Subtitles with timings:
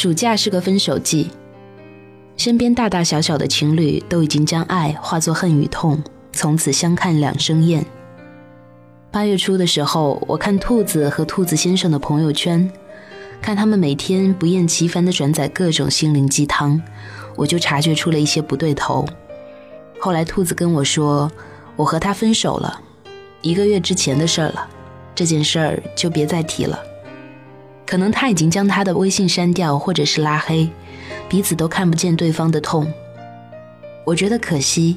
[0.00, 1.28] 暑假是个分手季，
[2.34, 7.84] 身边大大小小的情侣都已经将爱化作恨与痛，从此相看两生厌。
[9.10, 12.72] 八月初的时候，我看兔子和兔子先生的朋友圈，
[13.42, 16.80] 看他们每天不厌其烦地转载各种心灵鸡汤，
[17.36, 19.06] 我就察觉出了一些不对头。
[20.00, 21.30] 后来兔子跟我说，
[21.76, 22.80] 我和他分手了，
[23.42, 24.66] 一个月之前的事儿了，
[25.14, 26.84] 这件事儿就别再提了。
[27.90, 30.70] 可能他已经将他的微信删掉，或者是拉黑，
[31.28, 32.86] 彼此都看不见对方的痛。
[34.04, 34.96] 我觉得可惜，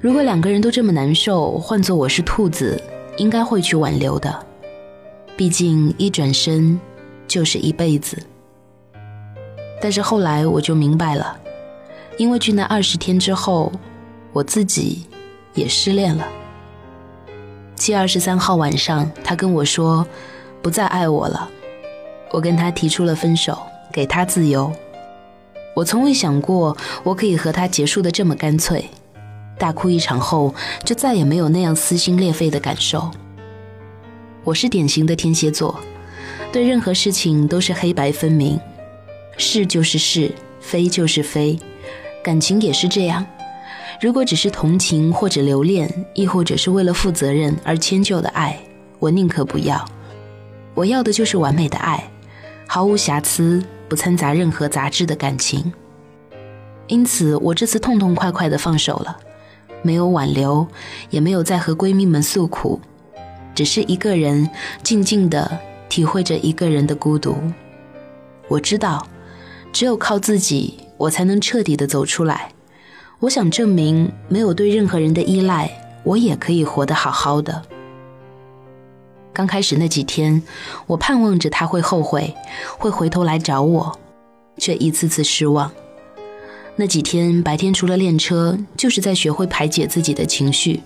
[0.00, 2.82] 如果两个人都这么难受，换做我是兔子，
[3.18, 4.34] 应该会去挽留的。
[5.36, 6.80] 毕竟一转身
[7.28, 8.16] 就是一辈子。
[9.82, 11.38] 但是后来我就明白了，
[12.16, 13.70] 因为去那二十天之后，
[14.32, 15.04] 我自己
[15.52, 16.26] 也失恋了。
[17.76, 20.06] 七月二十三号晚上，他跟我说，
[20.62, 21.50] 不再爱我了。
[22.32, 23.58] 我跟他提出了分手，
[23.92, 24.72] 给他自由。
[25.74, 28.84] 我从未想过我可以和他结束的这么干脆。
[29.58, 33.10] 大哭一场后，就再也没有那样撕心裂肺的感受。
[34.42, 35.78] 我是典型的天蝎座，
[36.50, 38.58] 对任何事情都是黑白分明，
[39.36, 41.58] 是就是是，非就是非。
[42.22, 43.24] 感情也是这样，
[44.00, 48.58] 如果只是同情或者留恋，亦或者是为了负责任而迁就的爱，
[48.98, 49.84] 我宁可不要。
[50.74, 52.02] 我要的就是完美的爱。
[52.72, 55.72] 毫无瑕疵，不掺杂任何杂质的感情。
[56.86, 59.16] 因此，我这次痛痛快快地放手了，
[59.82, 60.64] 没有挽留，
[61.10, 62.80] 也没有再和闺蜜们诉苦，
[63.56, 64.48] 只是一个人
[64.84, 65.50] 静静地
[65.88, 67.36] 体会着一个人的孤独。
[68.46, 69.04] 我知道，
[69.72, 72.52] 只有靠自己，我才能彻底地走出来。
[73.18, 75.68] 我想证明，没有对任何人的依赖，
[76.04, 77.64] 我也可以活得好好的。
[79.32, 80.42] 刚开始那几天，
[80.86, 82.34] 我盼望着他会后悔，
[82.78, 83.98] 会回头来找我，
[84.58, 85.70] 却一次次失望。
[86.76, 90.80] 那几天白天除了练车，就是在学会排解自己的情绪。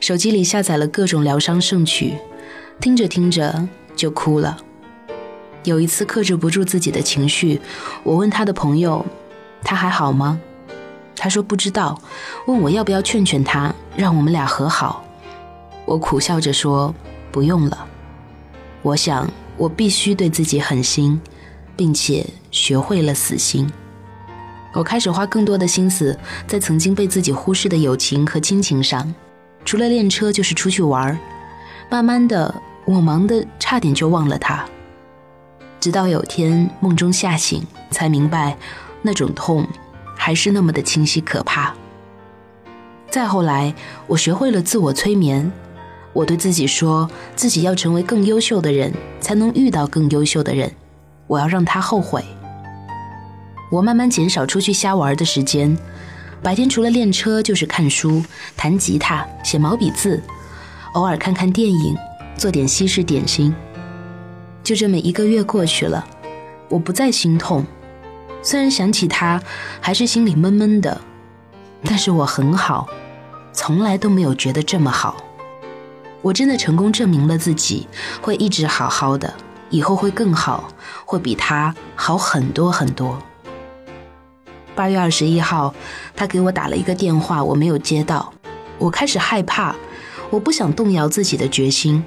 [0.00, 2.14] 手机里下载了各种疗伤圣曲，
[2.80, 4.56] 听着听着就哭了。
[5.64, 7.60] 有一次克制不住自己的情绪，
[8.02, 9.04] 我问他的朋友
[9.62, 10.40] ：“他还好吗？”
[11.16, 12.00] 他说不知道，
[12.46, 15.04] 问我要不要劝劝他，让我们俩和好。
[15.84, 16.94] 我苦笑着说。
[17.30, 17.86] 不用了，
[18.82, 21.20] 我想我必须对自己狠心，
[21.76, 23.70] 并且学会了死心。
[24.72, 29.14] 我开始花更多的心思在曾经被自己忽视的友情和亲情上，
[29.64, 31.18] 除了练车就是出去玩儿。
[31.88, 32.54] 慢慢的，
[32.84, 34.64] 我忙得差点就忘了他。
[35.78, 38.56] 直到有天梦中吓醒，才明白
[39.02, 39.66] 那种痛
[40.16, 41.74] 还是那么的清晰可怕。
[43.08, 43.74] 再后来，
[44.06, 45.50] 我学会了自我催眠。
[46.16, 48.90] 我对自己说，自己要成为更优秀的人，
[49.20, 50.72] 才能遇到更优秀的人。
[51.26, 52.24] 我要让他后悔。
[53.70, 55.76] 我慢慢减少出去瞎玩的时间，
[56.42, 58.24] 白天除了练车就是看书、
[58.56, 60.22] 弹吉他、写毛笔字，
[60.94, 61.94] 偶尔看看电影，
[62.34, 63.54] 做点西式点心。
[64.64, 66.02] 就这么一个月过去了，
[66.70, 67.62] 我不再心痛，
[68.42, 69.42] 虽然想起他，
[69.82, 70.98] 还是心里闷闷的，
[71.84, 72.88] 但是我很好，
[73.52, 75.22] 从来都没有觉得这么好。
[76.26, 77.86] 我真的成功证明了自己
[78.20, 79.32] 会一直好好的，
[79.70, 80.68] 以后会更好，
[81.04, 83.22] 会比他好很多很多。
[84.74, 85.72] 八月二十一号，
[86.16, 88.32] 他给我打了一个电话，我没有接到，
[88.76, 89.76] 我开始害怕，
[90.28, 92.04] 我不想动摇自己的决心。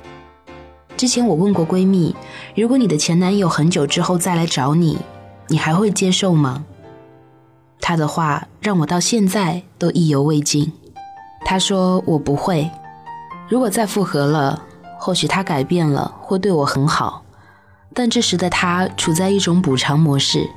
[0.97, 2.13] 之前我问过闺蜜，
[2.57, 4.97] 如果你的前男友很久之后再来找你，
[5.47, 6.65] 你还会接受吗？
[7.79, 10.73] 她的话让我到现在都意犹未尽。
[11.45, 12.69] 她说我不会。
[13.49, 14.61] 如果再复合了，
[14.99, 17.23] 或许他改变了，会对我很好，
[17.95, 20.47] 但这时的他处在一种补偿模式，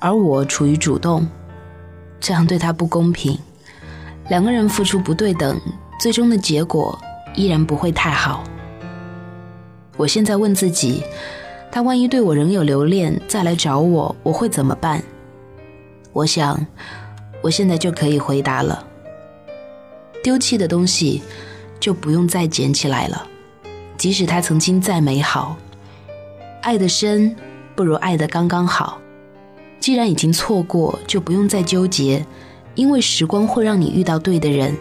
[0.00, 1.24] 而我处于主动，
[2.18, 3.38] 这样对他不公平。
[4.28, 5.56] 两个人付出不对等，
[6.00, 6.98] 最终的结果
[7.36, 8.42] 依然不会太好。
[9.96, 11.04] 我现在问自己，
[11.70, 15.00] 他万一对我仍有留恋，再来找我，我会怎么办？
[16.12, 16.66] 我想，
[17.40, 18.84] 我现在就可以回答了。
[20.24, 21.22] 丢弃的东西。
[21.82, 23.26] 就不用再捡起来了，
[23.98, 25.56] 即使它曾经再美好，
[26.62, 27.34] 爱的深
[27.74, 29.00] 不如爱的刚刚好。
[29.80, 32.24] 既然已经错过，就不用再纠结，
[32.76, 34.76] 因为时光会让你遇到对的人。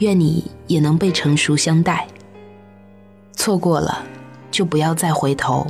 [0.00, 2.06] 愿你也能被成熟相待。
[3.32, 4.04] 错过了，
[4.50, 5.66] 就不要再回头。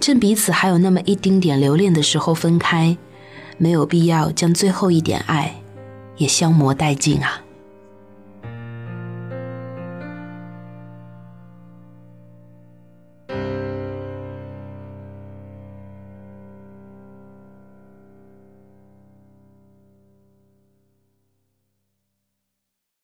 [0.00, 2.98] 趁彼此还有那么一丁点留恋的时候分开，
[3.56, 5.54] 没有必要将最后一点爱
[6.16, 7.42] 也消磨殆尽啊。